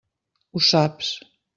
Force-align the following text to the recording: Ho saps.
Ho 0.53 0.63
saps. 0.69 1.15